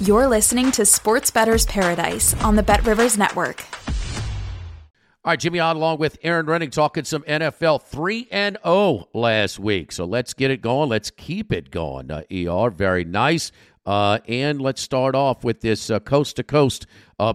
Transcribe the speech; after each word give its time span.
You're 0.00 0.28
listening 0.28 0.70
to 0.72 0.84
Sports 0.86 1.32
Bettor's 1.32 1.66
Paradise 1.66 2.32
on 2.44 2.54
the 2.54 2.62
Bet 2.62 2.86
Rivers 2.86 3.18
Network. 3.18 3.64
All 5.24 5.32
right, 5.32 5.40
Jimmy 5.40 5.58
Ott 5.58 5.74
along 5.74 5.98
with 5.98 6.18
Erin 6.22 6.46
Rynning 6.46 6.70
talking 6.70 7.02
some 7.02 7.22
NFL 7.24 7.82
3 7.82 8.28
and 8.30 8.58
0 8.64 9.08
last 9.12 9.58
week. 9.58 9.90
So 9.90 10.04
let's 10.04 10.34
get 10.34 10.52
it 10.52 10.62
going. 10.62 10.88
Let's 10.88 11.10
keep 11.10 11.52
it 11.52 11.72
going. 11.72 12.12
Uh, 12.12 12.22
ER, 12.32 12.70
very 12.70 13.04
nice. 13.04 13.50
Uh, 13.84 14.20
and 14.28 14.60
let's 14.60 14.80
start 14.80 15.16
off 15.16 15.42
with 15.42 15.62
this 15.62 15.90
coast 16.04 16.36
to 16.36 16.44
coast 16.44 16.86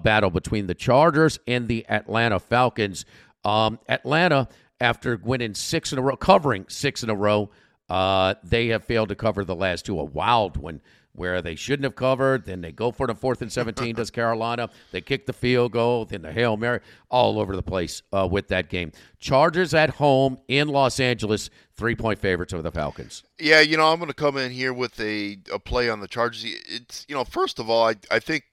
battle 0.01 0.29
between 0.29 0.67
the 0.67 0.73
Chargers 0.73 1.39
and 1.45 1.67
the 1.67 1.85
Atlanta 1.89 2.39
Falcons. 2.39 3.03
Um, 3.43 3.77
Atlanta, 3.89 4.47
after 4.79 5.19
winning 5.21 5.53
six 5.53 5.91
in 5.91 5.99
a 5.99 6.01
row, 6.01 6.15
covering 6.15 6.65
six 6.69 7.03
in 7.03 7.09
a 7.09 7.15
row, 7.15 7.49
uh, 7.93 8.33
they 8.43 8.69
have 8.69 8.83
failed 8.83 9.07
to 9.09 9.15
cover 9.15 9.45
the 9.45 9.53
last 9.53 9.85
two. 9.85 9.99
A 9.99 10.03
wild 10.03 10.57
one 10.57 10.81
where 11.11 11.43
they 11.43 11.53
shouldn't 11.53 11.83
have 11.83 11.95
covered. 11.95 12.43
Then 12.43 12.61
they 12.61 12.71
go 12.71 12.91
for 12.91 13.05
the 13.05 13.13
fourth 13.13 13.43
and 13.43 13.51
17, 13.51 13.93
does 13.93 14.09
Carolina. 14.11 14.71
They 14.91 14.99
kick 14.99 15.27
the 15.27 15.33
field 15.33 15.73
goal, 15.73 16.05
then 16.05 16.23
the 16.23 16.31
Hail 16.31 16.57
Mary, 16.57 16.79
all 17.11 17.39
over 17.39 17.55
the 17.55 17.61
place 17.61 18.01
uh, 18.11 18.27
with 18.29 18.47
that 18.47 18.67
game. 18.67 18.93
Chargers 19.19 19.75
at 19.75 19.91
home 19.91 20.39
in 20.47 20.69
Los 20.69 20.99
Angeles, 20.99 21.51
three 21.75 21.95
point 21.95 22.17
favorites 22.17 22.51
over 22.51 22.63
the 22.63 22.71
Falcons. 22.71 23.21
Yeah, 23.39 23.59
you 23.59 23.77
know, 23.77 23.91
I'm 23.91 23.99
going 23.99 24.07
to 24.07 24.15
come 24.15 24.37
in 24.37 24.51
here 24.51 24.73
with 24.73 24.99
a, 24.99 25.37
a 25.51 25.59
play 25.59 25.87
on 25.87 25.99
the 25.99 26.07
Chargers. 26.07 26.43
It's, 26.47 27.05
you 27.07 27.13
know, 27.13 27.23
first 27.23 27.59
of 27.59 27.69
all, 27.69 27.87
I, 27.89 27.93
I 28.09 28.17
think, 28.17 28.45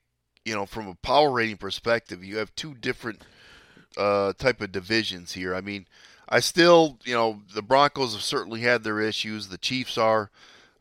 you 0.44 0.54
know, 0.54 0.66
from 0.66 0.86
a 0.86 0.97
power 0.97 1.30
rating 1.30 1.56
perspective, 1.56 2.22
you 2.22 2.36
have 2.36 2.54
two 2.56 2.75
different 2.75 3.22
uh, 3.97 4.34
type 4.34 4.60
of 4.60 4.70
divisions 4.70 5.32
here. 5.32 5.54
I 5.54 5.62
mean, 5.62 5.86
I 6.31 6.41
still, 6.41 6.98
you 7.05 7.14
know, 7.14 7.42
the 7.55 7.62
Broncos 7.62 8.12
have 8.12 8.23
certainly 8.23 8.61
had 8.61 8.84
their 8.84 9.00
issues. 9.00 9.48
The 9.48 9.59
Chiefs 9.59 9.98
are 9.98 10.31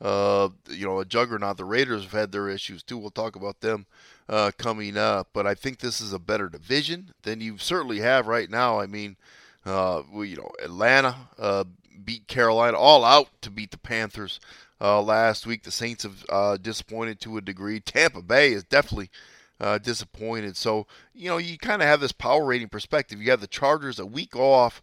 uh, 0.01 0.49
you 0.69 0.85
know, 0.85 0.99
a 0.99 1.05
juggernaut. 1.05 1.57
The 1.57 1.65
Raiders 1.65 2.03
have 2.03 2.11
had 2.13 2.31
their 2.31 2.49
issues 2.49 2.83
too. 2.83 2.97
We'll 2.97 3.09
talk 3.09 3.35
about 3.35 3.61
them 3.61 3.85
uh, 4.27 4.51
coming 4.57 4.97
up. 4.97 5.29
But 5.33 5.45
I 5.45 5.55
think 5.55 5.79
this 5.79 5.99
is 5.99 6.13
a 6.13 6.19
better 6.19 6.49
division 6.49 7.13
than 7.23 7.41
you 7.41 7.57
certainly 7.57 7.99
have 7.99 8.27
right 8.27 8.49
now. 8.49 8.79
I 8.79 8.85
mean, 8.85 9.17
uh, 9.65 10.03
you 10.13 10.37
know, 10.37 10.51
Atlanta 10.63 11.15
uh, 11.37 11.65
beat 12.03 12.27
Carolina 12.27 12.77
all 12.77 13.03
out 13.03 13.29
to 13.41 13.49
beat 13.49 13.71
the 13.71 13.77
Panthers 13.77 14.39
uh, 14.79 15.01
last 15.01 15.45
week. 15.45 15.63
The 15.63 15.71
Saints 15.71 16.03
have 16.03 16.25
uh, 16.29 16.57
disappointed 16.57 17.19
to 17.21 17.37
a 17.37 17.41
degree. 17.41 17.79
Tampa 17.79 18.21
Bay 18.21 18.53
is 18.53 18.63
definitely. 18.63 19.09
Disappointed. 19.83 20.55
So, 20.55 20.87
you 21.13 21.27
know, 21.27 21.35
you 21.35 21.57
kind 21.57 21.81
of 21.81 21.87
have 21.89 21.99
this 21.99 22.13
power 22.13 22.45
rating 22.45 22.69
perspective. 22.69 23.21
You 23.21 23.29
have 23.31 23.41
the 23.41 23.45
Chargers 23.47 23.99
a 23.99 24.05
week 24.05 24.33
off 24.33 24.81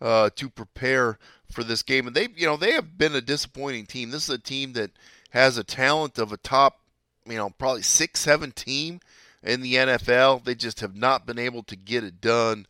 uh, 0.00 0.30
to 0.36 0.48
prepare 0.48 1.18
for 1.50 1.64
this 1.64 1.82
game, 1.82 2.06
and 2.06 2.14
they, 2.14 2.28
you 2.36 2.46
know, 2.46 2.56
they 2.56 2.72
have 2.72 2.98
been 2.98 3.14
a 3.14 3.20
disappointing 3.20 3.86
team. 3.86 4.10
This 4.10 4.28
is 4.28 4.34
a 4.34 4.38
team 4.38 4.74
that 4.74 4.90
has 5.30 5.56
a 5.56 5.64
talent 5.64 6.18
of 6.18 6.32
a 6.32 6.36
top, 6.36 6.80
you 7.26 7.36
know, 7.36 7.50
probably 7.50 7.82
six, 7.82 8.20
seven 8.20 8.52
team 8.52 9.00
in 9.42 9.60
the 9.60 9.74
NFL. 9.74 10.44
They 10.44 10.54
just 10.54 10.80
have 10.80 10.94
not 10.94 11.26
been 11.26 11.38
able 11.38 11.62
to 11.64 11.76
get 11.76 12.04
it 12.04 12.20
done 12.20 12.66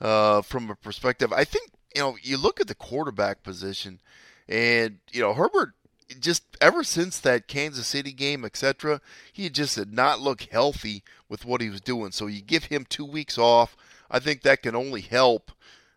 uh, 0.00 0.42
from 0.42 0.70
a 0.70 0.74
perspective. 0.74 1.32
I 1.32 1.44
think, 1.44 1.70
you 1.94 2.00
know, 2.00 2.16
you 2.22 2.36
look 2.36 2.60
at 2.60 2.68
the 2.68 2.74
quarterback 2.74 3.42
position, 3.42 4.00
and 4.48 4.98
you 5.12 5.20
know, 5.20 5.34
Herbert 5.34 5.74
just 6.20 6.44
ever 6.60 6.84
since 6.84 7.18
that 7.20 7.48
Kansas 7.48 7.86
City 7.86 8.12
game, 8.12 8.44
etc., 8.44 9.00
he 9.32 9.48
just 9.48 9.76
did 9.76 9.92
not 9.92 10.20
look 10.20 10.42
healthy 10.42 11.02
with 11.28 11.44
what 11.44 11.60
he 11.60 11.70
was 11.70 11.80
doing. 11.80 12.12
So 12.12 12.26
you 12.26 12.42
give 12.42 12.64
him 12.64 12.84
two 12.88 13.04
weeks 13.04 13.38
off. 13.38 13.76
I 14.10 14.18
think 14.18 14.42
that 14.42 14.62
can 14.62 14.74
only 14.74 15.00
help 15.00 15.52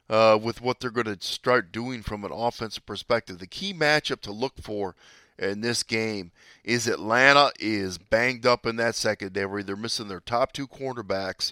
uh, 0.09 0.38
with 0.41 0.61
what 0.61 0.79
they're 0.79 0.89
going 0.89 1.05
to 1.05 1.17
start 1.19 1.71
doing 1.71 2.03
from 2.03 2.23
an 2.23 2.31
offensive 2.31 2.85
perspective. 2.85 3.39
The 3.39 3.47
key 3.47 3.73
matchup 3.73 4.21
to 4.21 4.31
look 4.31 4.53
for 4.61 4.95
in 5.38 5.61
this 5.61 5.83
game 5.83 6.31
is 6.63 6.88
Atlanta 6.88 7.51
is 7.59 7.97
banged 7.97 8.45
up 8.45 8.66
in 8.66 8.75
that 8.77 8.95
secondary. 8.95 9.63
They're 9.63 9.75
missing 9.75 10.07
their 10.07 10.19
top 10.19 10.53
two 10.53 10.67
cornerbacks. 10.67 11.51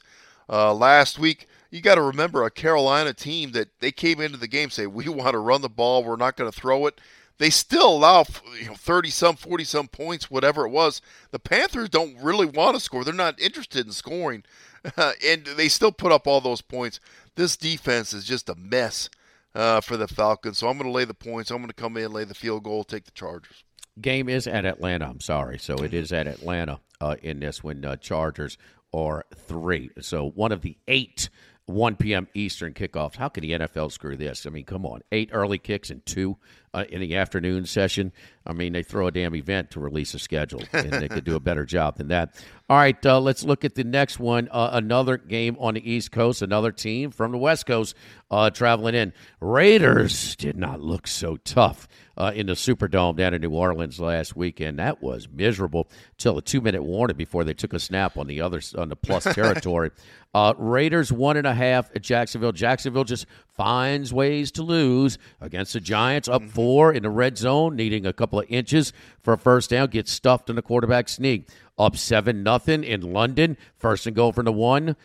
Uh, 0.49 0.73
last 0.73 1.17
week, 1.17 1.47
you 1.71 1.81
got 1.81 1.95
to 1.95 2.01
remember 2.01 2.43
a 2.43 2.51
Carolina 2.51 3.13
team 3.13 3.51
that 3.53 3.69
they 3.79 3.91
came 3.91 4.19
into 4.19 4.37
the 4.37 4.47
game 4.47 4.69
say 4.69 4.85
we 4.87 5.07
want 5.09 5.31
to 5.31 5.39
run 5.39 5.61
the 5.61 5.69
ball, 5.69 6.03
we're 6.03 6.15
not 6.15 6.37
going 6.37 6.51
to 6.51 6.57
throw 6.57 6.85
it. 6.87 6.99
They 7.39 7.49
still 7.49 7.89
allow 7.89 8.25
you 8.59 8.67
know, 8.67 8.75
30 8.75 9.09
some, 9.09 9.35
40 9.35 9.63
some 9.63 9.87
points, 9.87 10.29
whatever 10.29 10.65
it 10.65 10.71
was. 10.71 11.01
The 11.31 11.39
Panthers 11.39 11.89
don't 11.89 12.15
really 12.21 12.45
want 12.45 12.75
to 12.75 12.79
score. 12.79 13.03
They're 13.03 13.13
not 13.13 13.39
interested 13.39 13.85
in 13.85 13.91
scoring. 13.91 14.43
and 14.97 15.45
they 15.45 15.67
still 15.67 15.91
put 15.91 16.11
up 16.11 16.27
all 16.27 16.41
those 16.41 16.61
points. 16.61 16.99
This 17.35 17.57
defense 17.57 18.13
is 18.13 18.25
just 18.25 18.49
a 18.49 18.55
mess 18.55 19.09
uh, 19.55 19.81
for 19.81 19.97
the 19.97 20.07
Falcons. 20.07 20.57
So 20.57 20.67
I'm 20.67 20.77
going 20.77 20.89
to 20.89 20.95
lay 20.95 21.05
the 21.05 21.13
points. 21.13 21.51
I'm 21.51 21.57
going 21.57 21.67
to 21.67 21.73
come 21.73 21.97
in, 21.97 22.11
lay 22.11 22.23
the 22.23 22.33
field 22.35 22.63
goal, 22.63 22.83
take 22.83 23.05
the 23.05 23.11
Chargers. 23.11 23.63
Game 24.01 24.27
is 24.27 24.47
at 24.47 24.65
Atlanta. 24.65 25.07
I'm 25.07 25.21
sorry. 25.21 25.59
So 25.59 25.75
it 25.75 25.93
is 25.93 26.11
at 26.11 26.27
Atlanta 26.27 26.79
uh, 26.99 27.15
in 27.21 27.39
this 27.39 27.63
when 27.63 27.83
uh, 27.85 27.95
Chargers 27.95 28.57
are 28.93 29.25
three. 29.35 29.89
So 30.01 30.29
one 30.29 30.51
of 30.51 30.61
the 30.61 30.77
eight 30.87 31.29
1 31.65 31.95
p.m. 31.95 32.27
Eastern 32.33 32.73
kickoffs. 32.73 33.15
How 33.15 33.29
can 33.29 33.41
the 33.41 33.51
NFL 33.51 33.91
screw 33.91 34.17
this? 34.17 34.45
I 34.45 34.49
mean, 34.49 34.65
come 34.65 34.85
on. 34.85 35.01
Eight 35.11 35.29
early 35.31 35.57
kicks 35.57 35.89
and 35.89 36.05
two 36.05 36.37
uh, 36.73 36.85
in 36.89 37.01
the 37.01 37.15
afternoon 37.15 37.65
session. 37.65 38.11
I 38.45 38.53
mean, 38.53 38.73
they 38.73 38.83
throw 38.83 39.07
a 39.07 39.11
damn 39.11 39.35
event 39.35 39.71
to 39.71 39.79
release 39.79 40.13
a 40.13 40.19
schedule, 40.19 40.63
and 40.73 40.91
they 40.91 41.07
could 41.07 41.23
do 41.23 41.35
a 41.35 41.39
better 41.39 41.65
job 41.65 41.97
than 41.97 42.09
that. 42.09 42.35
All 42.69 42.77
right, 42.77 43.05
uh, 43.05 43.19
let's 43.19 43.43
look 43.43 43.63
at 43.63 43.75
the 43.75 43.83
next 43.83 44.19
one. 44.19 44.49
Uh, 44.51 44.71
another 44.73 45.17
game 45.17 45.55
on 45.59 45.75
the 45.75 45.91
East 45.91 46.11
Coast, 46.11 46.41
another 46.41 46.71
team 46.71 47.11
from 47.11 47.31
the 47.31 47.37
West 47.37 47.65
Coast 47.65 47.95
uh, 48.31 48.49
traveling 48.49 48.95
in. 48.95 49.13
Raiders 49.39 50.35
did 50.35 50.57
not 50.57 50.81
look 50.81 51.07
so 51.07 51.37
tough 51.37 51.87
uh, 52.17 52.31
in 52.33 52.47
the 52.47 52.53
Superdome 52.53 53.15
down 53.15 53.33
in 53.33 53.41
New 53.41 53.51
Orleans 53.51 53.99
last 53.99 54.35
weekend. 54.35 54.79
That 54.79 55.01
was 55.01 55.27
miserable 55.29 55.89
till 56.17 56.37
a 56.37 56.41
two 56.41 56.61
minute 56.61 56.83
warning 56.83 57.17
before 57.17 57.43
they 57.43 57.53
took 57.53 57.73
a 57.73 57.79
snap 57.79 58.17
on 58.17 58.27
the 58.27 58.41
other 58.41 58.61
on 58.77 58.89
the 58.89 58.95
plus 58.95 59.23
territory. 59.35 59.91
uh, 60.33 60.53
Raiders 60.57 61.11
one 61.11 61.37
and 61.37 61.47
a 61.47 61.53
half 61.53 61.95
at 61.95 62.01
Jacksonville. 62.01 62.51
Jacksonville 62.51 63.03
just 63.03 63.25
finds 63.47 64.13
ways 64.13 64.51
to 64.53 64.63
lose 64.63 65.17
against 65.41 65.73
the 65.73 65.79
Giants. 65.79 66.27
Up 66.27 66.41
mm-hmm. 66.41 66.51
four 66.51 66.62
in 66.93 67.03
the 67.03 67.09
red 67.09 67.37
zone, 67.37 67.75
needing 67.75 68.05
a 68.05 68.13
couple 68.13 68.39
of 68.39 68.45
inches 68.49 68.93
for 69.21 69.33
a 69.33 69.37
first 69.37 69.69
down. 69.69 69.87
Gets 69.87 70.11
stuffed 70.11 70.49
in 70.49 70.55
the 70.55 70.61
quarterback 70.61 71.09
sneak. 71.09 71.47
Up 71.77 71.97
seven 71.97 72.43
nothing 72.43 72.83
in 72.83 73.13
London. 73.13 73.57
First 73.77 74.07
and 74.07 74.15
goal 74.15 74.31
from 74.31 74.45
the 74.45 74.51
one. 74.51 74.95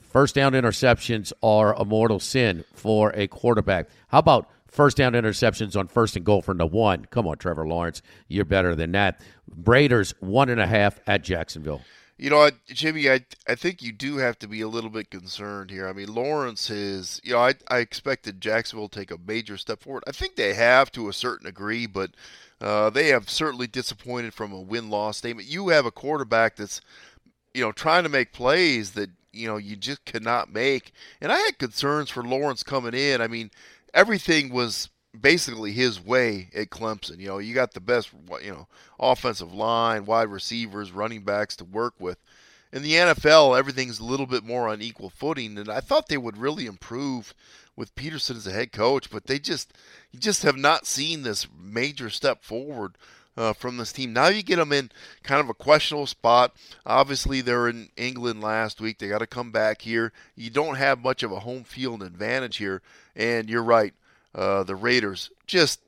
First 0.00 0.34
down 0.34 0.52
interceptions 0.52 1.32
are 1.42 1.74
a 1.74 1.84
mortal 1.84 2.20
sin 2.20 2.64
for 2.74 3.10
a 3.14 3.26
quarterback. 3.28 3.88
How 4.08 4.18
about 4.18 4.48
First 4.76 4.98
down 4.98 5.14
interceptions 5.14 5.74
on 5.74 5.86
first 5.86 6.16
and 6.16 6.24
goal 6.26 6.42
from 6.42 6.58
the 6.58 6.66
one. 6.66 7.06
Come 7.06 7.26
on, 7.26 7.38
Trevor 7.38 7.66
Lawrence. 7.66 8.02
You're 8.28 8.44
better 8.44 8.74
than 8.74 8.92
that. 8.92 9.22
Raiders, 9.64 10.12
one 10.20 10.50
and 10.50 10.60
a 10.60 10.66
half 10.66 11.00
at 11.06 11.24
Jacksonville. 11.24 11.80
You 12.18 12.30
know, 12.30 12.48
Jimmy, 12.66 13.10
I 13.10 13.26
I 13.46 13.54
think 13.54 13.82
you 13.82 13.92
do 13.92 14.16
have 14.16 14.38
to 14.38 14.48
be 14.48 14.62
a 14.62 14.68
little 14.68 14.88
bit 14.88 15.10
concerned 15.10 15.70
here. 15.70 15.86
I 15.86 15.92
mean, 15.92 16.14
Lawrence 16.14 16.70
is, 16.70 17.20
you 17.22 17.32
know, 17.32 17.40
I, 17.40 17.54
I 17.68 17.78
expected 17.78 18.40
Jacksonville 18.40 18.88
to 18.88 18.98
take 18.98 19.10
a 19.10 19.18
major 19.26 19.58
step 19.58 19.82
forward. 19.82 20.02
I 20.06 20.12
think 20.12 20.36
they 20.36 20.54
have 20.54 20.90
to 20.92 21.10
a 21.10 21.12
certain 21.12 21.44
degree, 21.44 21.86
but 21.86 22.12
uh, 22.58 22.88
they 22.88 23.08
have 23.08 23.28
certainly 23.28 23.66
disappointed 23.66 24.32
from 24.32 24.52
a 24.52 24.60
win 24.60 24.88
loss 24.88 25.18
statement. 25.18 25.48
You 25.48 25.68
have 25.68 25.84
a 25.84 25.90
quarterback 25.90 26.56
that's, 26.56 26.80
you 27.52 27.60
know, 27.60 27.72
trying 27.72 28.04
to 28.04 28.08
make 28.08 28.32
plays 28.32 28.92
that, 28.92 29.10
you 29.34 29.46
know, 29.46 29.58
you 29.58 29.76
just 29.76 30.06
cannot 30.06 30.50
make. 30.50 30.92
And 31.20 31.30
I 31.30 31.36
had 31.36 31.58
concerns 31.58 32.08
for 32.08 32.22
Lawrence 32.24 32.62
coming 32.62 32.94
in. 32.94 33.20
I 33.20 33.28
mean, 33.28 33.50
everything 33.92 34.48
was 34.48 34.88
basically 35.20 35.72
his 35.72 36.02
way 36.04 36.48
at 36.54 36.70
Clemson. 36.70 37.18
You 37.18 37.28
know, 37.28 37.38
you 37.38 37.54
got 37.54 37.72
the 37.72 37.80
best, 37.80 38.10
you 38.42 38.50
know, 38.50 38.68
offensive 38.98 39.52
line, 39.52 40.04
wide 40.04 40.28
receivers, 40.28 40.92
running 40.92 41.22
backs 41.22 41.56
to 41.56 41.64
work 41.64 41.94
with. 41.98 42.18
in 42.72 42.82
the 42.82 42.92
NFL, 42.92 43.58
everything's 43.58 43.98
a 43.98 44.04
little 44.04 44.26
bit 44.26 44.44
more 44.44 44.68
on 44.68 44.82
equal 44.82 45.10
footing, 45.10 45.56
and 45.58 45.68
I 45.68 45.80
thought 45.80 46.08
they 46.08 46.18
would 46.18 46.36
really 46.36 46.66
improve 46.66 47.34
with 47.76 47.94
Pederson 47.94 48.36
as 48.36 48.46
a 48.46 48.52
head 48.52 48.72
coach, 48.72 49.10
but 49.10 49.26
they 49.26 49.38
just 49.38 49.72
you 50.10 50.18
just 50.18 50.42
have 50.42 50.56
not 50.56 50.86
seen 50.86 51.22
this 51.22 51.46
major 51.58 52.10
step 52.10 52.42
forward 52.42 52.96
uh, 53.36 53.52
from 53.52 53.76
this 53.76 53.92
team. 53.92 54.12
Now 54.12 54.28
you 54.28 54.42
get 54.42 54.56
them 54.56 54.72
in 54.72 54.90
kind 55.22 55.40
of 55.40 55.48
a 55.48 55.54
questionable 55.54 56.06
spot. 56.06 56.56
Obviously, 56.84 57.40
they're 57.40 57.68
in 57.68 57.90
England 57.96 58.40
last 58.40 58.80
week. 58.80 58.98
They 58.98 59.08
got 59.08 59.18
to 59.18 59.26
come 59.26 59.50
back 59.52 59.82
here. 59.82 60.12
You 60.34 60.50
don't 60.50 60.76
have 60.76 61.02
much 61.02 61.22
of 61.22 61.32
a 61.32 61.40
home 61.40 61.64
field 61.64 62.02
advantage 62.02 62.56
here, 62.56 62.82
and 63.14 63.48
you're 63.48 63.62
right. 63.62 63.94
Uh, 64.36 64.62
the 64.62 64.76
Raiders 64.76 65.30
just 65.46 65.80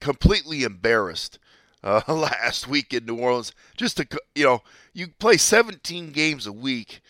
completely 0.00 0.62
embarrassed 0.62 1.38
uh, 1.84 2.00
last 2.08 2.66
week 2.66 2.94
in 2.94 3.04
New 3.04 3.18
Orleans. 3.18 3.52
Just 3.76 3.98
to 3.98 4.06
you 4.34 4.44
know, 4.44 4.62
you 4.94 5.08
play 5.18 5.36
17 5.36 6.10
games 6.12 6.46
a 6.46 6.52
week, 6.52 7.02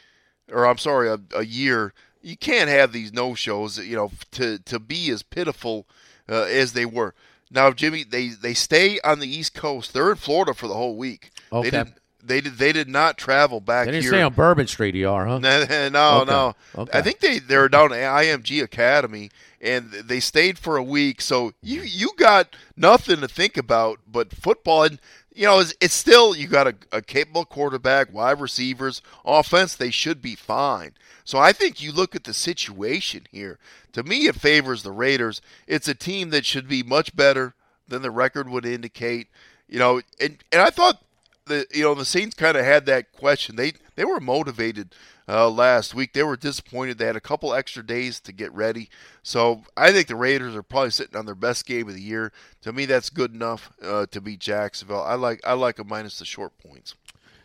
or 0.51 0.67
I'm 0.67 0.79
sorry, 0.79 1.09
a, 1.09 1.21
a 1.35 1.45
year. 1.45 1.95
You 2.21 2.37
can't 2.37 2.69
have 2.69 2.93
these 2.93 3.13
no 3.13 3.35
shows. 3.35 3.79
You 3.79 3.95
know, 3.95 4.11
to 4.33 4.59
to 4.59 4.81
be 4.81 5.09
as 5.11 5.23
pitiful 5.23 5.87
uh, 6.29 6.43
as 6.43 6.73
they 6.73 6.85
were. 6.85 7.15
Now, 7.49 7.71
Jimmy, 7.71 8.03
they 8.03 8.29
they 8.29 8.55
stay 8.55 8.99
on 9.05 9.21
the 9.21 9.29
East 9.29 9.55
Coast. 9.55 9.95
They're 9.95 10.11
in 10.11 10.17
Florida 10.17 10.53
for 10.53 10.67
the 10.67 10.75
whole 10.75 10.97
week. 10.97 11.31
Okay. 11.53 11.71
They 11.71 11.85
did, 11.85 11.95
they 12.27 12.41
did 12.41 12.59
they 12.59 12.73
did 12.73 12.89
not 12.89 13.17
travel 13.19 13.61
back 13.61 13.87
They 13.87 13.93
didn't 13.93 14.05
here. 14.05 14.13
stay 14.13 14.23
on 14.23 14.33
Bourbon 14.35 14.67
Street, 14.67 14.95
ER, 14.97 15.25
huh? 15.27 15.39
No, 15.41 15.89
no, 15.89 16.21
Okay. 16.21 16.31
no. 16.31 16.55
Okay. 16.77 16.99
I 16.99 17.03
think 17.03 17.21
they 17.21 17.39
they're 17.39 17.69
down 17.69 17.93
at 17.93 17.99
IMG 17.99 18.63
Academy, 18.63 19.31
and 19.61 19.91
they 19.93 20.21
stayed 20.21 20.59
for 20.59 20.77
a 20.77 20.83
week. 20.83 21.21
So 21.21 21.53
you 21.63 21.83
you 21.83 22.11
got 22.17 22.57
nothing 22.77 23.21
to 23.21 23.29
think 23.29 23.57
about 23.57 24.01
but 24.07 24.33
football, 24.35 24.85
and 24.85 25.01
you 25.35 25.45
know 25.47 25.61
it's, 25.61 25.75
it's 25.81 25.95
still 25.95 26.35
you 26.37 26.49
got 26.49 26.67
a, 26.67 26.75
a 26.93 27.03
capable 27.03 27.45
quarterback, 27.45 28.13
wide 28.13 28.41
receivers, 28.41 29.03
offense. 29.25 29.75
They 29.75 29.91
should 29.91 30.21
be 30.23 30.35
fine. 30.35 30.93
So 31.25 31.39
I 31.39 31.53
think 31.53 31.83
you 31.83 31.91
look 31.93 32.15
at 32.15 32.25
the 32.25 32.35
situation 32.35 33.27
here. 33.31 33.59
To 33.93 34.03
me, 34.03 34.27
it 34.29 34.37
favors 34.37 34.83
the 34.83 34.93
Raiders. 34.93 35.41
It's 35.67 35.89
a 35.89 35.95
team 35.95 36.31
that 36.31 36.45
should 36.45 36.69
be 36.69 36.83
much 36.83 37.17
better 37.17 37.55
than 37.89 38.03
the 38.03 38.11
record 38.11 38.49
would 38.49 38.67
indicate. 38.67 39.29
You 39.69 39.79
know, 39.81 40.01
and 40.21 40.39
and 40.53 40.61
I 40.63 40.71
thought 40.71 41.03
the 41.47 41.67
you 41.73 41.83
know 41.83 41.95
the 41.95 42.05
Saints 42.05 42.35
kind 42.35 42.57
of 42.57 42.65
had 42.65 42.87
that 42.87 43.13
question. 43.13 43.57
They 43.57 43.73
they 43.95 44.05
were 44.05 44.21
motivated 44.21 44.95
uh, 45.29 45.49
last 45.49 45.95
week. 45.95 46.13
They 46.13 46.23
were 46.23 46.37
disappointed. 46.37 46.99
They 46.99 47.07
had 47.07 47.17
a 47.17 47.21
couple 47.21 47.55
extra 47.55 47.85
days 47.85 48.21
to 48.21 48.33
get 48.33 48.53
ready. 48.53 48.91
So 49.23 49.63
I 49.77 49.93
think 49.93 50.09
the 50.09 50.17
Raiders 50.17 50.55
are 50.55 50.63
probably 50.63 50.91
sitting 50.91 51.17
on 51.17 51.27
their 51.27 51.35
best 51.35 51.67
game 51.67 51.89
of 51.89 51.95
the 51.95 52.03
year. 52.03 52.33
To 52.63 52.73
me, 52.73 52.85
that's 52.85 53.11
good 53.11 53.33
enough 53.33 53.73
uh, 53.83 54.07
to 54.07 54.21
beat 54.21 54.41
Jacksonville. 54.41 55.03
I 55.03 55.15
like 55.15 55.41
I 55.45 55.55
like 55.55 55.77
them 55.77 55.89
minus 55.89 56.19
the 56.19 56.25
short 56.25 56.59
points. 56.59 56.95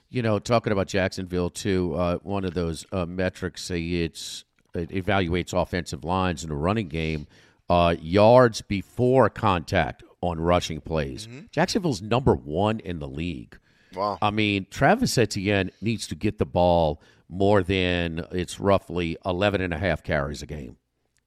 You 0.09 0.21
know, 0.21 0.39
talking 0.39 0.73
about 0.73 0.87
Jacksonville 0.87 1.49
too, 1.49 1.95
uh, 1.95 2.17
one 2.17 2.43
of 2.43 2.53
those 2.53 2.85
uh, 2.91 3.05
metrics 3.05 3.63
say 3.63 3.81
it's 3.81 4.43
it 4.73 4.89
evaluates 4.89 5.53
offensive 5.59 6.03
lines 6.03 6.43
in 6.43 6.49
the 6.49 6.55
running 6.55 6.87
game, 6.87 7.27
uh, 7.69 7.95
yards 7.99 8.61
before 8.61 9.29
contact 9.29 10.03
on 10.21 10.39
rushing 10.39 10.81
plays. 10.81 11.27
Jacksonville's 11.51 12.01
number 12.01 12.35
one 12.35 12.79
in 12.79 12.99
the 12.99 13.07
league. 13.07 13.57
Wow. 13.95 14.17
I 14.21 14.31
mean, 14.31 14.67
Travis 14.69 15.17
Etienne 15.17 15.71
needs 15.81 16.07
to 16.07 16.15
get 16.15 16.37
the 16.37 16.45
ball 16.45 17.01
more 17.29 17.63
than 17.63 18.25
it's 18.31 18.59
roughly 18.59 19.17
11 19.25 19.61
and 19.61 19.73
a 19.73 19.77
half 19.77 20.03
carries 20.03 20.41
a 20.41 20.45
game. 20.45 20.77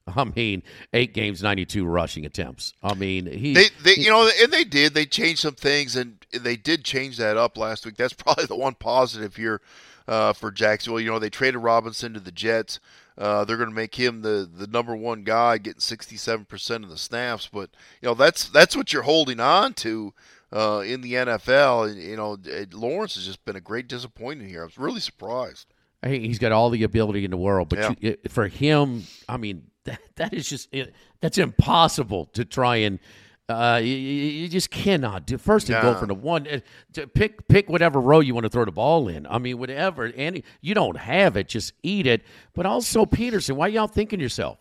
I 0.07 0.23
mean, 0.23 0.61
eight 0.93 1.13
games, 1.13 1.41
92 1.41 1.85
rushing 1.85 2.25
attempts. 2.25 2.73
I 2.83 2.93
mean, 2.93 3.25
he. 3.25 3.55
They, 3.55 3.69
they, 3.83 3.95
you 3.95 4.11
know, 4.11 4.29
and 4.41 4.53
they 4.53 4.63
did. 4.63 4.93
They 4.93 5.05
changed 5.05 5.41
some 5.41 5.55
things, 5.55 5.95
and 5.95 6.23
they 6.31 6.55
did 6.55 6.83
change 6.83 7.17
that 7.17 7.37
up 7.37 7.57
last 7.57 7.85
week. 7.85 7.97
That's 7.97 8.13
probably 8.17 8.45
the 8.45 8.55
one 8.55 8.75
positive 8.75 9.35
here 9.35 9.61
uh, 10.07 10.33
for 10.33 10.51
Jacksonville. 10.51 10.99
You 10.99 11.09
know, 11.09 11.19
they 11.19 11.31
traded 11.31 11.61
Robinson 11.61 12.13
to 12.13 12.19
the 12.19 12.31
Jets. 12.31 12.79
Uh, 13.17 13.45
they're 13.45 13.57
going 13.57 13.69
to 13.69 13.75
make 13.75 13.95
him 13.95 14.21
the, 14.21 14.47
the 14.51 14.67
number 14.67 14.95
one 14.95 15.23
guy, 15.23 15.57
getting 15.57 15.79
sixty 15.79 16.17
seven 16.17 16.45
percent 16.45 16.83
of 16.83 16.89
the 16.91 16.97
snaps. 16.97 17.49
But 17.51 17.71
you 18.01 18.07
know, 18.07 18.13
that's 18.13 18.47
that's 18.49 18.75
what 18.75 18.93
you're 18.93 19.03
holding 19.03 19.39
on 19.39 19.73
to 19.75 20.13
uh, 20.55 20.79
in 20.85 21.01
the 21.01 21.13
NFL. 21.13 21.91
And 21.91 22.01
you 22.01 22.15
know, 22.15 22.37
Lawrence 22.73 23.15
has 23.15 23.25
just 23.25 23.43
been 23.45 23.55
a 23.55 23.61
great 23.61 23.87
disappointment 23.87 24.49
here. 24.49 24.61
I 24.61 24.65
was 24.65 24.77
really 24.77 25.01
surprised. 25.01 25.67
He's 26.05 26.37
got 26.39 26.51
all 26.51 26.69
the 26.69 26.83
ability 26.83 27.25
in 27.25 27.31
the 27.31 27.37
world, 27.37 27.69
but 27.69 27.79
Yeah. 27.79 27.93
you, 27.99 28.17
for 28.29 28.47
him, 28.47 29.03
I 29.27 29.37
mean, 29.37 29.63
that, 29.85 29.99
that 30.15 30.33
is 30.33 30.47
just 30.47 30.69
it, 30.71 30.93
that's 31.21 31.37
impossible 31.37 32.25
to 32.33 32.45
try 32.45 32.77
and. 32.77 32.99
Uh, 33.47 33.79
you, 33.79 33.93
you 33.95 34.47
just 34.47 34.71
cannot 34.71 35.27
do 35.27 35.37
first 35.37 35.69
and 35.69 35.79
go 35.79 35.93
No. 35.93 35.99
from 35.99 36.07
the 36.07 36.15
one 36.15 36.47
uh, 36.47 36.61
to 36.93 37.05
pick 37.05 37.47
pick 37.47 37.69
whatever 37.69 38.01
row 38.01 38.19
you 38.19 38.33
want 38.33 38.45
to 38.45 38.49
throw 38.49 38.65
the 38.65 38.71
ball 38.71 39.07
in. 39.07 39.27
I 39.27 39.37
mean, 39.37 39.59
whatever. 39.59 40.05
And 40.17 40.41
you 40.61 40.73
don't 40.73 40.97
have 40.97 41.37
it, 41.37 41.47
just 41.47 41.73
eat 41.83 42.07
it. 42.07 42.23
But 42.55 42.65
also, 42.65 43.05
Pederson, 43.05 43.55
why 43.55 43.67
y'all 43.67 43.85
thinking 43.85 44.19
yourself? 44.19 44.57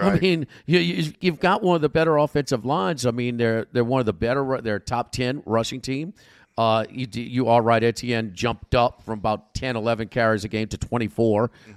I 0.00 0.18
mean, 0.18 0.46
you, 0.66 0.78
you, 0.78 1.12
you've 1.20 1.40
got 1.40 1.62
one 1.62 1.76
of 1.76 1.82
the 1.82 1.88
better 1.88 2.16
offensive 2.16 2.64
lines. 2.64 3.06
I 3.06 3.10
mean, 3.10 3.36
they're 3.36 3.66
they're 3.72 3.84
one 3.84 4.00
of 4.00 4.06
the 4.06 4.12
better. 4.12 4.60
They're 4.62 4.78
top 4.78 5.12
ten 5.12 5.42
rushing 5.46 5.80
team. 5.80 6.14
Uh, 6.58 6.84
you 6.90 7.06
you 7.12 7.48
are 7.48 7.62
right. 7.62 7.82
Etienne 7.82 8.32
jumped 8.34 8.74
up 8.74 9.02
from 9.02 9.18
about 9.18 9.54
10, 9.54 9.74
11 9.74 10.08
carries 10.08 10.44
a 10.44 10.48
game 10.48 10.68
to 10.68 10.76
twenty 10.76 11.08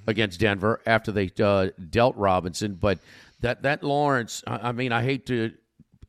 against 0.06 0.40
Denver 0.40 0.82
after 0.86 1.12
they 1.12 1.32
uh, 1.42 1.70
dealt 1.90 2.16
Robinson. 2.18 2.74
But 2.74 3.00
that 3.42 3.64
that 3.64 3.84
Lawrence, 3.84 4.44
I, 4.46 4.70
I 4.70 4.72
mean, 4.72 4.92
I 4.92 5.04
hate 5.04 5.26
to 5.28 5.54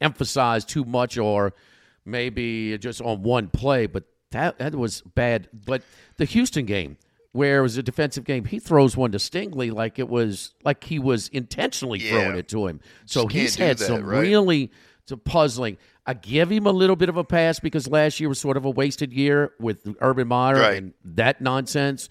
emphasize 0.00 0.64
too 0.64 0.85
much 0.85 1.17
or 1.17 1.55
maybe 2.05 2.76
just 2.79 3.00
on 3.00 3.23
one 3.23 3.49
play, 3.49 3.87
but 3.87 4.05
that 4.31 4.58
that 4.58 4.75
was 4.75 5.03
bad. 5.03 5.49
But 5.53 5.82
the 6.17 6.25
Houston 6.25 6.67
game, 6.67 6.97
where 7.36 7.58
it 7.58 7.62
was 7.62 7.76
a 7.76 7.82
defensive 7.82 8.24
game, 8.24 8.44
he 8.46 8.58
throws 8.58 8.96
one 8.96 9.12
to 9.12 9.18
Stingley 9.18 9.72
like 9.72 9.98
it 9.98 10.08
was 10.08 10.54
like 10.64 10.84
he 10.84 10.98
was 10.98 11.28
intentionally 11.28 11.98
Yeah. 12.00 12.10
throwing 12.10 12.36
it 12.38 12.48
to 12.48 12.66
him. 12.66 12.80
So 13.04 13.26
he's 13.26 13.56
had 13.56 13.78
that, 13.78 13.84
some 13.86 14.04
right? 14.04 14.20
really 14.20 14.72
some 15.08 15.20
puzzling. 15.20 15.76
I 16.04 16.14
give 16.14 16.50
him 16.50 16.66
a 16.66 16.72
little 16.72 16.96
bit 16.96 17.08
of 17.08 17.16
a 17.16 17.24
pass 17.24 17.60
because 17.60 17.86
last 17.88 18.18
year 18.18 18.28
was 18.28 18.40
sort 18.40 18.56
of 18.56 18.64
a 18.64 18.70
wasted 18.70 19.12
year 19.12 19.52
with 19.60 19.86
Urban 20.00 20.28
Meyer 20.28 20.54
Right. 20.56 20.78
and 20.78 20.94
that 21.04 21.40
nonsense. 21.40 22.08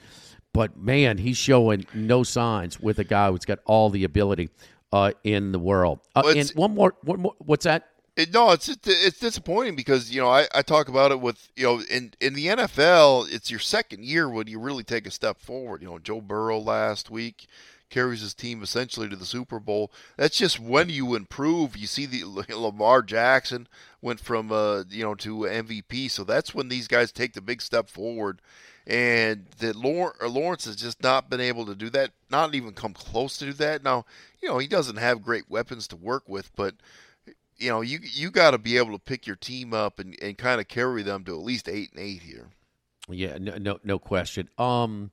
But 0.53 0.77
man, 0.77 1.17
he's 1.17 1.35
showing 1.37 1.85
no 1.93 2.23
signs 2.23 2.79
with 2.79 2.99
a 2.99 3.03
guy 3.03 3.29
who's 3.29 3.43
got 3.43 3.59
all 3.65 3.89
the 3.89 4.05
ability 4.05 4.49
uh, 4.93 5.11
in 5.25 5.51
the 5.51 5.59
world. 5.59 5.99
Uh, 6.15 6.33
and 6.37 6.49
one 6.51 6.73
more, 6.73 6.93
one 7.03 7.19
more, 7.21 7.33
what's 7.39 7.65
that? 7.65 7.89
It, 8.15 8.33
no, 8.33 8.51
it's 8.51 8.69
it's 8.69 9.19
disappointing 9.19 9.75
because 9.75 10.09
you 10.09 10.21
know 10.21 10.29
I, 10.29 10.47
I 10.55 10.61
talk 10.61 10.87
about 10.87 11.11
it 11.11 11.19
with 11.19 11.49
you 11.55 11.65
know 11.65 11.81
in 11.89 12.13
in 12.21 12.33
the 12.33 12.47
NFL 12.47 13.31
it's 13.31 13.51
your 13.51 13.59
second 13.59 14.05
year 14.05 14.29
when 14.29 14.47
you 14.47 14.57
really 14.57 14.83
take 14.83 15.05
a 15.05 15.11
step 15.11 15.37
forward. 15.37 15.81
You 15.81 15.89
know 15.89 15.99
Joe 15.99 16.21
Burrow 16.21 16.59
last 16.59 17.09
week 17.09 17.47
carries 17.89 18.21
his 18.21 18.33
team 18.33 18.63
essentially 18.63 19.09
to 19.09 19.17
the 19.17 19.25
Super 19.25 19.59
Bowl. 19.59 19.91
That's 20.17 20.37
just 20.37 20.59
when 20.61 20.89
you 20.89 21.13
improve. 21.13 21.75
You 21.75 21.87
see 21.87 22.05
the 22.05 22.23
Lamar 22.55 23.01
Jackson 23.01 23.67
went 24.01 24.21
from 24.21 24.49
uh 24.49 24.83
you 24.89 25.03
know 25.03 25.15
to 25.15 25.39
MVP, 25.39 26.09
so 26.09 26.23
that's 26.23 26.55
when 26.55 26.69
these 26.69 26.87
guys 26.87 27.11
take 27.11 27.33
the 27.33 27.41
big 27.41 27.61
step 27.61 27.89
forward. 27.89 28.41
And 28.87 29.47
that 29.57 29.75
Lawrence, 29.75 30.19
Lawrence 30.21 30.65
has 30.65 30.75
just 30.75 31.01
not 31.01 31.29
been 31.29 31.41
able 31.41 31.65
to 31.65 31.75
do 31.75 31.89
that, 31.89 32.11
not 32.29 32.53
even 32.55 32.73
come 32.73 32.93
close 32.93 33.35
to 33.37 33.45
do 33.45 33.53
that. 33.53 33.83
Now, 33.83 34.05
you 34.41 34.47
know, 34.47 34.59
he 34.59 34.67
doesn't 34.67 34.97
have 34.97 35.23
great 35.23 35.49
weapons 35.49 35.87
to 35.87 35.95
work 35.95 36.29
with, 36.29 36.55
but 36.55 36.75
you 37.57 37.69
know, 37.69 37.81
you 37.81 37.99
you 38.01 38.31
got 38.31 38.51
to 38.51 38.57
be 38.57 38.77
able 38.77 38.91
to 38.93 38.99
pick 38.99 39.25
your 39.27 39.35
team 39.35 39.73
up 39.73 39.99
and, 39.99 40.15
and 40.21 40.37
kind 40.37 40.59
of 40.59 40.67
carry 40.67 41.03
them 41.03 41.23
to 41.25 41.37
at 41.37 41.43
least 41.43 41.67
eight 41.69 41.91
and 41.91 41.99
eight 41.99 42.21
here. 42.21 42.47
Yeah, 43.09 43.37
no, 43.39 43.57
no, 43.57 43.79
no 43.83 43.99
question. 43.99 44.49
Um, 44.57 45.11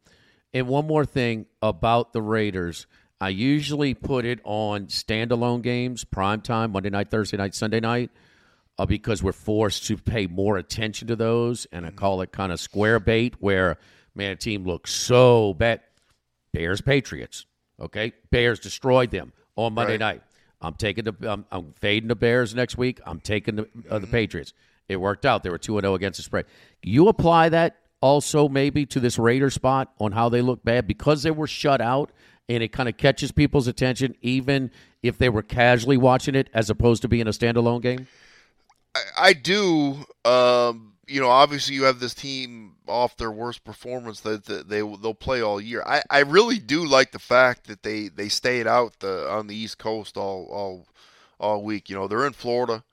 and 0.54 0.66
one 0.66 0.86
more 0.86 1.04
thing 1.04 1.46
about 1.60 2.12
the 2.12 2.22
Raiders, 2.22 2.86
I 3.20 3.28
usually 3.28 3.94
put 3.94 4.24
it 4.24 4.40
on 4.44 4.86
standalone 4.86 5.62
games, 5.62 6.04
prime 6.04 6.40
time, 6.40 6.72
Monday 6.72 6.90
night, 6.90 7.10
Thursday 7.10 7.36
night, 7.36 7.54
Sunday 7.54 7.80
night, 7.80 8.10
uh, 8.78 8.86
because 8.86 9.22
we're 9.22 9.32
forced 9.32 9.86
to 9.86 9.96
pay 9.96 10.26
more 10.26 10.56
attention 10.56 11.08
to 11.08 11.16
those, 11.16 11.66
and 11.70 11.84
I 11.86 11.90
call 11.90 12.22
it 12.22 12.32
kind 12.32 12.50
of 12.50 12.60
square 12.60 12.98
bait, 12.98 13.34
where 13.40 13.78
man, 14.14 14.32
a 14.32 14.36
team 14.36 14.64
looks 14.64 14.92
so 14.92 15.54
bad. 15.54 15.80
Bears, 16.52 16.82
Patriots, 16.82 17.46
okay, 17.80 18.12
Bears 18.30 18.58
destroyed 18.58 19.10
them 19.10 19.32
on 19.56 19.72
Monday 19.74 19.94
Right. 19.94 20.00
night. 20.00 20.22
I'm 20.62 20.74
taking 20.74 21.04
the, 21.04 21.14
I'm, 21.28 21.44
I'm 21.50 21.72
fading 21.80 22.08
the 22.08 22.14
Bears 22.14 22.54
next 22.54 22.78
week. 22.78 23.00
I'm 23.04 23.20
taking 23.20 23.56
the 23.56 23.68
uh, 23.90 23.98
the 23.98 24.06
Patriots. 24.06 24.52
It 24.88 24.96
worked 24.96 25.26
out. 25.26 25.42
They 25.42 25.50
were 25.50 25.58
two 25.58 25.76
and 25.76 25.84
zero 25.84 25.94
against 25.94 26.18
the 26.18 26.22
spread. 26.22 26.46
You 26.82 27.08
apply 27.08 27.50
that 27.50 27.76
also 28.00 28.48
maybe 28.48 28.86
to 28.86 29.00
this 29.00 29.18
Raider 29.18 29.50
spot 29.50 29.92
on 29.98 30.12
how 30.12 30.28
they 30.28 30.42
look 30.42 30.64
bad 30.64 30.86
because 30.86 31.22
they 31.22 31.30
were 31.30 31.46
shut 31.46 31.80
out, 31.80 32.10
and 32.48 32.62
it 32.62 32.68
kind 32.68 32.88
of 32.88 32.96
catches 32.96 33.32
people's 33.32 33.66
attention, 33.66 34.14
even 34.22 34.70
if 35.02 35.18
they 35.18 35.28
were 35.28 35.42
casually 35.42 35.96
watching 35.96 36.34
it 36.34 36.48
as 36.54 36.70
opposed 36.70 37.02
to 37.02 37.08
being 37.08 37.26
a 37.26 37.30
standalone 37.30 37.82
game. 37.82 38.06
I, 38.94 39.00
I 39.18 39.32
do. 39.32 40.04
Um, 40.24 40.91
you 41.06 41.20
know, 41.20 41.28
obviously 41.30 41.74
you 41.74 41.84
have 41.84 42.00
this 42.00 42.14
team 42.14 42.76
off 42.86 43.16
their 43.16 43.30
worst 43.32 43.64
performance 43.64 44.20
that, 44.20 44.44
that 44.46 44.68
they 44.68 44.80
they'll 44.80 45.14
play 45.14 45.40
all 45.42 45.60
year. 45.60 45.82
I, 45.86 46.02
I 46.10 46.20
really 46.20 46.58
do 46.58 46.84
like 46.84 47.12
the 47.12 47.18
fact 47.18 47.66
that 47.66 47.82
they, 47.82 48.08
they 48.08 48.28
stayed 48.28 48.66
out 48.66 49.00
the, 49.00 49.28
on 49.30 49.46
the 49.48 49.56
East 49.56 49.78
Coast 49.78 50.16
all 50.16 50.46
all 50.50 50.86
all 51.40 51.62
week. 51.64 51.90
You 51.90 51.96
know, 51.96 52.08
they're 52.08 52.26
in 52.26 52.32
Florida. 52.34 52.84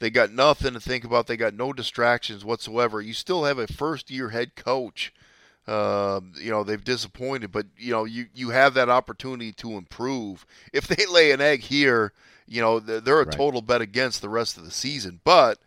They 0.00 0.10
got 0.10 0.32
nothing 0.32 0.74
to 0.74 0.80
think 0.80 1.04
about. 1.04 1.26
They 1.26 1.36
got 1.36 1.54
no 1.54 1.72
distractions 1.72 2.44
whatsoever. 2.44 3.00
You 3.02 3.12
still 3.14 3.44
have 3.44 3.58
a 3.58 3.66
first 3.66 4.10
year 4.10 4.30
head 4.30 4.54
coach 4.56 5.12
Uh, 5.66 6.20
you 6.40 6.50
know 6.50 6.64
they've 6.64 6.82
disappointed, 6.84 7.52
but 7.52 7.66
you 7.76 7.92
know 7.92 8.04
you 8.04 8.26
you 8.34 8.50
have 8.50 8.72
that 8.74 8.88
opportunity 8.88 9.52
to 9.52 9.72
improve. 9.76 10.46
If 10.72 10.86
they 10.88 11.04
lay 11.10 11.30
an 11.30 11.40
egg 11.42 11.60
here, 11.60 12.12
you 12.46 12.62
know 12.62 12.80
they're, 12.80 13.00
they're 13.00 13.20
a 13.20 13.26
Right. 13.26 13.42
total 13.42 13.60
bet 13.62 13.82
against 13.82 14.22
the 14.22 14.30
rest 14.30 14.56
of 14.56 14.64
the 14.64 14.70
season. 14.70 15.20
But 15.24 15.58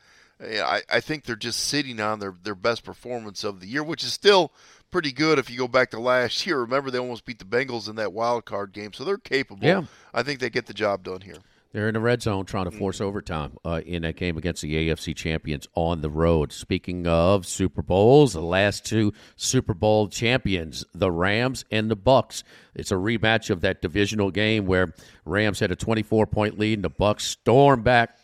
I, 0.42 0.82
I 0.90 1.00
think 1.00 1.24
they're 1.24 1.36
just 1.36 1.60
sitting 1.60 2.00
on 2.00 2.20
their 2.20 2.34
their 2.44 2.56
best 2.56 2.84
performance 2.84 3.44
of 3.44 3.60
the 3.60 3.68
year, 3.68 3.84
which 3.84 4.04
is 4.04 4.14
still 4.14 4.52
pretty 4.90 5.12
good 5.12 5.40
if 5.40 5.50
you 5.50 5.58
go 5.58 5.68
back 5.68 5.92
to 5.92 6.00
last 6.00 6.46
year. 6.46 6.60
Remember 6.60 6.92
they 6.92 7.00
almost 7.00 7.26
beat 7.26 7.40
the 7.40 7.46
Bengals 7.46 7.90
in 7.90 7.96
that 7.96 8.14
wild 8.14 8.46
card 8.46 8.74
game, 8.74 8.94
so 8.94 9.04
they're 9.04 9.18
capable. 9.18 9.66
Yeah. 9.66 9.84
I 10.14 10.24
think 10.24 10.40
they 10.40 10.50
get 10.50 10.66
the 10.66 10.74
job 10.74 11.04
done 11.04 11.22
here. 11.22 11.38
They're 11.74 11.88
in 11.88 11.94
the 11.94 12.02
red 12.02 12.22
zone 12.22 12.46
trying 12.46 12.66
to 12.66 12.72
force 12.72 13.00
overtime 13.00 13.58
uh, 13.64 13.80
in 13.86 14.02
that 14.02 14.18
game 14.18 14.38
against 14.38 14.62
the 14.62 14.90
AFC 14.90 15.16
champions 15.16 15.70
on 15.74 16.02
the 16.02 16.10
road. 16.10 16.52
Speaking 16.52 17.08
of 17.08 17.48
Super 17.48 17.82
Bowls, 17.82 18.34
the 18.34 18.42
last 18.42 18.84
two 18.84 19.14
Super 19.38 19.74
Bowl 19.74 20.10
champions, 20.10 20.84
the 20.94 21.10
Rams 21.10 21.64
and 21.72 21.90
the 21.90 21.96
Bucks. 21.96 22.44
It's 22.76 22.92
a 22.92 22.96
rematch 22.96 23.50
of 23.50 23.62
that 23.62 23.82
divisional 23.82 24.32
game 24.32 24.66
where 24.66 24.94
Rams 25.24 25.62
had 25.62 25.72
a 25.72 25.78
24 25.78 26.28
point 26.28 26.60
lead 26.60 26.80
and 26.80 26.84
the 26.84 26.90
Bucks 26.90 27.26
stormed 27.26 27.86
back 27.86 28.18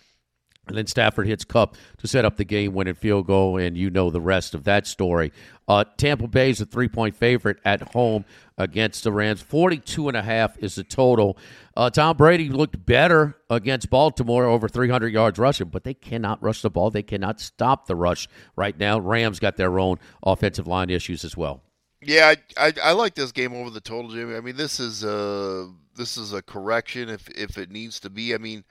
and 0.70 0.78
then 0.78 0.88
Stafford 0.88 1.28
hits 1.28 1.44
Kupp 1.44 1.76
to 1.98 2.08
set 2.08 2.26
up 2.26 2.38
the 2.38 2.44
game 2.44 2.74
winning 2.74 2.96
field 2.96 3.28
goal, 3.28 3.58
and 3.58 3.78
you 3.78 3.90
know 3.90 4.10
the 4.10 4.22
rest 4.22 4.54
of 4.54 4.64
that 4.66 4.88
story. 4.88 5.32
Uh, 5.68 5.84
Tampa 5.98 6.28
Bay 6.28 6.50
is 6.50 6.62
a 6.62 6.66
three 6.66 6.88
point 6.88 7.16
favorite 7.16 7.58
at 7.66 7.94
home 7.94 8.26
against 8.58 9.04
the 9.04 9.12
Rams. 9.12 9.42
42 9.42 10.08
and 10.08 10.18
a 10.18 10.22
half 10.22 10.58
is 10.60 10.76
the 10.76 10.84
total. 10.84 11.38
Uh, 11.76 11.90
Tom 11.90 12.18
Brady 12.18 12.50
looked 12.50 12.86
better 12.86 13.38
against 13.50 13.90
Baltimore, 13.90 14.46
over 14.46 14.68
300 14.68 15.14
yards 15.14 15.38
rushing, 15.38 15.68
but 15.68 15.84
they 15.84 15.94
cannot 15.94 16.42
rush 16.42 16.62
the 16.62 16.70
ball. 16.70 16.90
They 16.90 17.04
cannot 17.04 17.40
stop 17.40 17.88
the 17.88 17.96
rush 17.96 18.28
right 18.56 18.78
now. 18.78 19.00
Rams 19.00 19.40
got 19.40 19.58
their 19.58 19.80
own 19.80 20.00
offensive 20.24 20.68
line 20.68 20.90
issues 20.90 21.24
as 21.24 21.36
well. 21.36 21.62
Yeah, 22.02 22.34
I, 22.58 22.68
I, 22.68 22.74
I 22.84 22.92
like 22.92 23.16
this 23.16 23.32
game 23.32 23.54
over 23.54 23.70
the 23.70 23.82
total, 23.82 24.12
Jimmy. 24.12 24.36
I 24.36 24.42
mean, 24.42 24.56
this 24.56 24.80
is 24.80 25.04
a 25.04 25.70
this 25.96 26.16
is 26.16 26.32
a 26.32 26.42
correction 26.42 27.10
if 27.10 27.28
if 27.30 27.58
it 27.58 27.72
needs 27.72 28.00
to 28.02 28.10
be. 28.10 28.36
I 28.36 28.38
mean, 28.38 28.64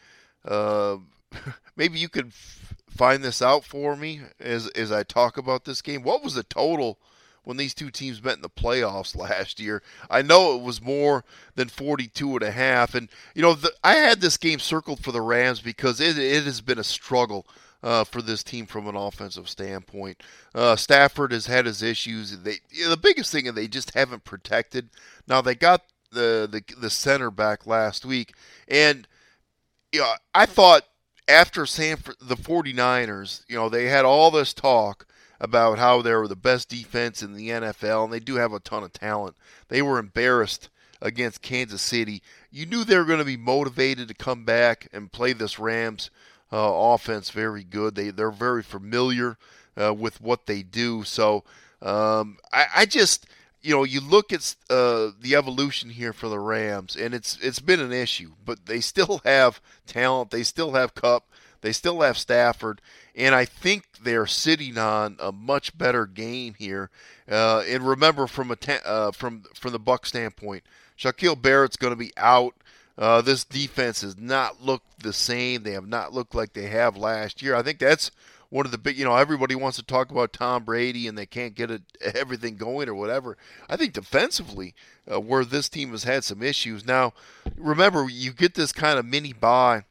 uh, 0.44 0.96
maybe 1.76 1.98
you 1.98 2.08
could 2.08 2.28
f- 2.28 2.74
find 2.88 3.22
this 3.22 3.42
out 3.42 3.64
for 3.64 3.96
me 3.96 4.22
as 4.40 4.68
as 4.68 4.90
I 4.90 5.02
talk 5.02 5.36
about 5.36 5.64
this 5.64 5.82
game. 5.82 6.02
What 6.02 6.22
was 6.22 6.34
the 6.34 6.42
total 6.42 6.98
when 7.44 7.56
these 7.56 7.74
two 7.74 7.90
teams 7.90 8.22
met 8.22 8.36
in 8.36 8.42
the 8.42 8.48
playoffs 8.48 9.16
last 9.30 9.60
year? 9.60 9.82
I 10.10 10.22
know 10.22 10.56
it 10.56 10.62
was 10.62 10.82
more 10.82 11.24
than 11.54 11.68
42 11.68 12.34
and 12.36 12.42
a 12.42 12.50
half 12.50 12.94
and 12.94 13.08
you 13.34 13.42
know, 13.42 13.54
the, 13.54 13.72
I 13.84 13.94
had 13.94 14.20
this 14.20 14.36
game 14.36 14.58
circled 14.58 15.02
for 15.02 15.12
the 15.12 15.22
Rams 15.22 15.60
because 15.60 16.00
it 16.00 16.18
it 16.18 16.44
has 16.44 16.60
been 16.60 16.78
a 16.78 16.84
struggle 16.84 17.46
uh, 17.82 18.04
for 18.04 18.20
this 18.22 18.42
team 18.42 18.66
from 18.66 18.88
an 18.88 18.96
offensive 18.96 19.48
standpoint. 19.48 20.22
Uh, 20.54 20.76
Stafford 20.76 21.32
has 21.32 21.46
had 21.46 21.66
his 21.66 21.82
issues. 21.82 22.38
They 22.40 22.56
the 22.88 22.96
biggest 22.96 23.30
thing 23.30 23.46
is 23.46 23.54
they 23.54 23.68
just 23.68 23.94
haven't 23.94 24.24
protected. 24.24 24.90
Now 25.28 25.40
they 25.40 25.54
got 25.54 25.82
the 26.10 26.48
the, 26.50 26.62
the 26.78 26.90
center 26.90 27.30
back 27.30 27.66
last 27.66 28.04
week, 28.04 28.34
and 28.66 29.06
you 29.92 30.00
know, 30.00 30.12
I 30.34 30.46
thought 30.46 30.82
after 31.28 31.66
Sanford, 31.66 32.16
the 32.20 32.36
49ers, 32.36 33.42
you 33.48 33.56
know, 33.56 33.68
they 33.68 33.86
had 33.86 34.04
all 34.04 34.30
this 34.30 34.54
talk 34.54 35.06
about 35.40 35.78
how 35.78 36.00
they 36.02 36.14
were 36.14 36.28
the 36.28 36.36
best 36.36 36.68
defense 36.68 37.22
in 37.22 37.34
the 37.34 37.48
NFL, 37.50 38.04
and 38.04 38.12
they 38.12 38.20
do 38.20 38.36
have 38.36 38.52
a 38.52 38.60
ton 38.60 38.82
of 38.82 38.92
talent. 38.92 39.36
They 39.68 39.82
were 39.82 39.98
embarrassed 39.98 40.68
against 41.02 41.42
Kansas 41.42 41.82
City. 41.82 42.22
You 42.50 42.66
knew 42.66 42.84
they 42.84 42.96
were 42.96 43.04
going 43.04 43.18
to 43.18 43.24
be 43.24 43.36
motivated 43.36 44.08
to 44.08 44.14
come 44.14 44.44
back 44.44 44.88
and 44.92 45.12
play 45.12 45.32
this 45.32 45.58
Rams 45.58 46.10
uh, 46.52 46.72
offense 46.72 47.30
very 47.30 47.64
good. 47.64 47.94
They 47.94 48.10
they're 48.10 48.30
very 48.30 48.62
familiar 48.62 49.36
uh, 49.80 49.92
with 49.92 50.20
what 50.20 50.46
they 50.46 50.62
do. 50.62 51.02
So 51.04 51.44
um, 51.82 52.38
I, 52.52 52.66
I 52.76 52.86
just 52.86 53.26
you 53.66 53.74
know 53.74 53.82
you 53.82 54.00
look 54.00 54.32
at 54.32 54.54
uh, 54.70 55.10
the 55.20 55.34
evolution 55.34 55.90
here 55.90 56.12
for 56.12 56.28
the 56.28 56.38
Rams, 56.38 56.94
and 56.94 57.12
it's 57.12 57.36
it's 57.42 57.58
been 57.58 57.80
an 57.80 57.92
issue, 57.92 58.32
but 58.44 58.66
they 58.66 58.80
still 58.80 59.20
have 59.24 59.60
talent. 59.86 60.30
They 60.30 60.44
still 60.44 60.72
have 60.72 60.94
Kupp. 60.94 61.24
They 61.62 61.72
still 61.72 62.02
have 62.02 62.16
Stafford, 62.16 62.80
and 63.16 63.34
I 63.34 63.44
think 63.44 63.84
they're 64.00 64.26
sitting 64.26 64.78
on 64.78 65.16
a 65.18 65.32
much 65.32 65.76
better 65.76 66.06
game 66.06 66.54
here. 66.56 66.90
Uh, 67.28 67.64
and 67.66 67.82
remember, 67.86 68.28
from 68.28 68.52
a 68.52 68.56
ta- 68.56 68.84
uh, 68.84 69.10
from 69.10 69.42
from 69.54 69.72
the 69.72 69.80
Buck 69.80 70.06
standpoint, 70.06 70.62
Shaquille 70.96 71.40
Barrett's 71.40 71.76
going 71.76 71.92
to 71.92 71.96
be 71.96 72.12
out. 72.16 72.54
Uh, 72.96 73.20
this 73.20 73.42
defense 73.42 74.02
has 74.02 74.16
not 74.16 74.62
looked 74.62 75.02
the 75.02 75.12
same. 75.12 75.64
They 75.64 75.72
have 75.72 75.88
not 75.88 76.14
looked 76.14 76.36
like 76.36 76.52
they 76.52 76.68
have 76.68 76.96
last 76.96 77.42
year. 77.42 77.56
I 77.56 77.62
think 77.62 77.80
that's 77.80 78.12
one 78.50 78.66
of 78.66 78.72
the 78.72 78.78
big. 78.78 78.98
You 78.98 79.04
know, 79.04 79.16
everybody 79.16 79.54
wants 79.54 79.78
to 79.78 79.84
talk 79.84 80.10
about 80.10 80.32
Tom 80.32 80.64
Brady 80.64 81.06
and 81.08 81.16
they 81.16 81.26
can't 81.26 81.54
get 81.54 81.70
everything 82.00 82.56
going 82.56 82.88
or 82.88 82.94
whatever. 82.94 83.36
I 83.68 83.76
think 83.76 83.92
defensively, 83.92 84.74
uh, 85.10 85.20
where 85.20 85.44
this 85.44 85.68
team 85.68 85.90
has 85.90 86.04
had 86.04 86.24
some 86.24 86.42
issues. 86.42 86.86
Now, 86.86 87.12
remember, 87.56 88.08
you 88.08 88.32
get 88.32 88.54
this 88.54 88.72
kind 88.72 88.98
of 88.98 89.04
mini 89.04 89.32
bye. 89.32 89.84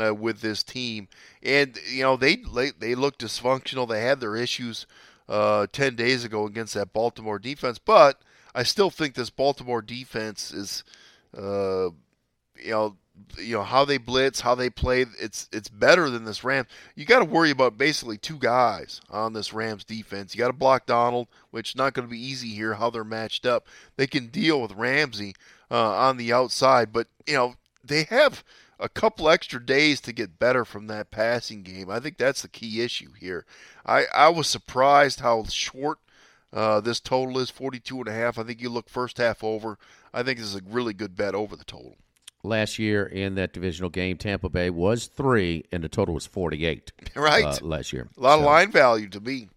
uh, 0.00 0.14
with 0.14 0.40
this 0.40 0.62
team, 0.62 1.08
and 1.42 1.78
you 1.90 2.02
know 2.02 2.16
they 2.16 2.36
they, 2.36 2.70
they 2.70 2.94
look 2.94 3.18
dysfunctional. 3.18 3.88
They 3.88 4.02
had 4.02 4.20
their 4.20 4.36
issues 4.36 4.86
uh, 5.28 5.66
ten 5.72 5.96
days 5.96 6.24
ago 6.24 6.46
against 6.46 6.74
that 6.74 6.92
Baltimore 6.92 7.38
defense, 7.38 7.78
but 7.78 8.20
I 8.54 8.62
still 8.62 8.90
think 8.90 9.14
this 9.14 9.30
Baltimore 9.30 9.82
defense 9.82 10.52
is, 10.52 10.84
uh, 11.36 11.90
you 12.56 12.70
know, 12.70 12.96
you 13.38 13.54
know 13.54 13.62
how 13.62 13.84
they 13.84 13.98
blitz, 13.98 14.40
how 14.40 14.54
they 14.54 14.70
play. 14.70 15.06
It's 15.20 15.48
it's 15.52 15.68
better 15.68 16.10
than 16.10 16.24
this 16.24 16.44
Rams. 16.44 16.68
You 16.94 17.04
got 17.04 17.20
to 17.20 17.24
worry 17.24 17.50
about 17.50 17.78
basically 17.78 18.18
two 18.18 18.38
guys 18.38 19.00
on 19.10 19.32
this 19.32 19.52
Rams 19.52 19.84
defense. 19.84 20.34
You 20.34 20.38
got 20.38 20.48
to 20.48 20.52
block 20.52 20.86
Donald, 20.86 21.28
which 21.50 21.76
not 21.76 21.94
going 21.94 22.06
to 22.06 22.10
be 22.10 22.20
easy 22.20 22.48
here. 22.48 22.74
How 22.74 22.90
they're 22.90 23.04
matched 23.04 23.46
up, 23.46 23.66
they 23.96 24.06
can 24.06 24.28
deal 24.28 24.60
with 24.60 24.72
Ramsey 24.72 25.34
uh, 25.70 25.96
on 25.96 26.16
the 26.16 26.32
outside, 26.32 26.92
but 26.92 27.08
you 27.26 27.34
know 27.34 27.54
they 27.84 28.04
have 28.04 28.44
a 28.80 28.88
couple 28.88 29.28
extra 29.28 29.64
days 29.64 30.00
to 30.00 30.12
get 30.12 30.38
better 30.38 30.64
from 30.64 30.86
that 30.86 31.10
passing 31.10 31.62
game. 31.62 31.90
I 31.90 32.00
think 32.00 32.16
that's 32.16 32.42
the 32.42 32.48
key 32.48 32.80
issue 32.82 33.12
here. 33.18 33.44
I 33.84 34.06
I 34.14 34.28
was 34.28 34.46
surprised 34.46 35.20
how 35.20 35.44
short 35.44 35.98
uh, 36.52 36.80
this 36.80 37.00
total 37.00 37.38
is 37.38 37.50
42 37.50 37.98
and 37.98 38.08
a 38.08 38.12
half. 38.12 38.38
I 38.38 38.42
think 38.42 38.60
you 38.60 38.70
look 38.70 38.88
first 38.88 39.18
half 39.18 39.44
over. 39.44 39.78
I 40.12 40.22
think 40.22 40.38
this 40.38 40.48
is 40.48 40.56
a 40.56 40.62
really 40.66 40.94
good 40.94 41.16
bet 41.16 41.34
over 41.34 41.56
the 41.56 41.64
total. 41.64 41.96
Last 42.44 42.78
year 42.78 43.04
in 43.04 43.34
that 43.34 43.52
divisional 43.52 43.90
game, 43.90 44.16
Tampa 44.16 44.48
Bay 44.48 44.70
was 44.70 45.06
three, 45.06 45.64
and 45.72 45.82
the 45.82 45.88
total 45.88 46.14
was 46.14 46.26
48 46.26 46.92
Right. 47.16 47.44
uh, 47.44 47.56
last 47.62 47.92
year. 47.92 48.08
a 48.16 48.20
lot 48.20 48.38
of 48.38 48.44
line 48.44 48.70
value 48.70 49.08
to 49.08 49.20
me. 49.20 49.48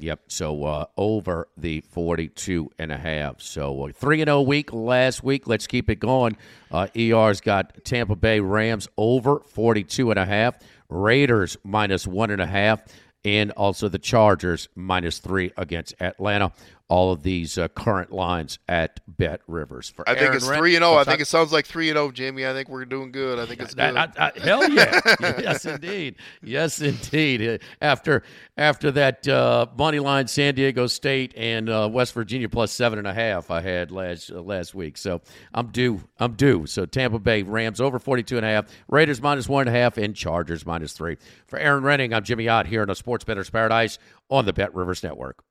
Yep. 0.00 0.20
So 0.28 0.64
uh, 0.64 0.84
over 0.96 1.48
the 1.56 1.80
42 1.80 2.70
and 2.78 2.92
a 2.92 2.96
half. 2.98 3.40
So 3.40 3.84
uh, 3.88 3.92
3 3.92 4.20
and 4.22 4.28
0 4.28 4.42
week 4.42 4.72
last 4.72 5.24
week. 5.24 5.48
Let's 5.48 5.66
keep 5.66 5.90
it 5.90 5.96
going. 6.00 6.36
Uh, 6.70 6.86
ER's 6.96 7.40
got 7.40 7.84
Tampa 7.84 8.14
Bay 8.14 8.38
Rams 8.40 8.88
over 8.96 9.40
42 9.40 10.10
and 10.10 10.18
a 10.18 10.24
half, 10.26 10.56
Raiders 10.88 11.56
minus 11.64 12.06
one 12.06 12.30
and 12.30 12.40
a 12.40 12.46
half, 12.46 12.82
and 13.24 13.50
also 13.52 13.88
the 13.88 13.98
Chargers 13.98 14.68
minus 14.76 15.18
three 15.18 15.50
against 15.56 15.94
Atlanta. 16.00 16.52
All 16.90 17.12
of 17.12 17.22
these 17.22 17.58
uh, 17.58 17.68
current 17.68 18.10
lines 18.12 18.58
at 18.66 19.00
Bet 19.06 19.42
Rivers. 19.46 19.90
For 19.90 20.08
I 20.08 20.14
think 20.14 20.24
Erin 20.28 20.36
it's 20.36 20.46
three 20.46 20.74
and 20.74 20.82
zero. 20.82 20.94
I 20.96 21.04
think 21.04 21.20
it 21.20 21.26
sounds 21.26 21.52
like 21.52 21.66
three 21.66 21.90
and 21.90 21.96
zero, 21.96 22.10
Jamie. 22.10 22.46
I 22.46 22.54
think 22.54 22.70
we're 22.70 22.86
doing 22.86 23.12
good. 23.12 23.38
I 23.38 23.44
think 23.44 23.60
it's 23.60 23.74
good. 23.74 23.94
That- 23.94 24.14
I- 24.18 24.32
I- 24.34 24.40
hell 24.40 24.66
yeah! 24.70 24.98
yes, 25.38 25.66
indeed. 25.66 26.14
Yes, 26.42 26.80
indeed. 26.80 27.60
After 27.82 28.22
after 28.56 28.90
that 28.92 29.28
uh, 29.28 29.66
money 29.76 29.98
line, 29.98 30.28
San 30.28 30.54
Diego 30.54 30.86
State 30.86 31.34
and 31.36 31.68
uh, 31.68 31.90
West 31.92 32.14
Virginia 32.14 32.48
plus 32.48 32.72
seven 32.72 32.98
and 32.98 33.06
a 33.06 33.12
half, 33.12 33.50
I 33.50 33.60
had 33.60 33.90
last 33.90 34.30
uh, 34.30 34.40
last 34.40 34.74
week. 34.74 34.96
So 34.96 35.20
I'm 35.52 35.66
due. 35.66 36.00
I'm 36.18 36.32
due. 36.32 36.64
So 36.64 36.86
Tampa 36.86 37.18
Bay 37.18 37.42
Rams 37.42 37.82
over 37.82 37.98
42 37.98 38.38
and 38.38 38.46
a 38.46 38.48
half, 38.48 38.64
Raiders 38.88 39.20
minus 39.20 39.46
one 39.46 39.68
and 39.68 39.76
a 39.76 39.78
half, 39.78 39.98
and 39.98 40.16
Chargers 40.16 40.64
minus 40.64 40.94
three. 40.94 41.18
For 41.48 41.58
Erin 41.58 41.84
Rynning, 41.84 42.14
I'm 42.14 42.24
Jimmy 42.24 42.48
Ott 42.48 42.66
here 42.66 42.82
in 42.82 42.88
a 42.88 42.94
Sports 42.94 43.24
Bettor's 43.24 43.50
Paradise 43.50 43.98
on 44.30 44.46
the 44.46 44.54
Bet 44.54 44.74
Rivers 44.74 45.02
Network. 45.02 45.44